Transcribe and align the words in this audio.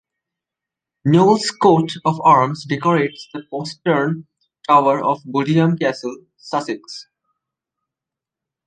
Knolles' 1.05 1.51
coat 1.51 1.91
of 2.05 2.19
arms 2.21 2.65
decorates 2.65 3.29
the 3.35 3.43
postern 3.51 4.25
tower 4.65 4.99
of 5.03 5.21
Bodiam 5.27 5.79
Castle, 5.79 6.25
Sussex. 6.37 7.05